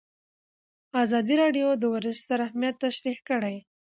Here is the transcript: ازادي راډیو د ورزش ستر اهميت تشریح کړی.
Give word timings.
ازادي 1.03 1.35
راډیو 1.41 1.67
د 1.77 1.83
ورزش 1.93 2.17
ستر 2.23 2.39
اهميت 2.47 2.75
تشریح 2.85 3.17
کړی. 3.29 3.55